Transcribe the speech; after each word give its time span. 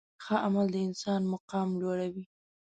ښه 0.23 0.35
عمل 0.45 0.67
د 0.73 0.77
انسان 0.87 1.21
مقام 1.33 1.69
لوړوي. 1.81 2.23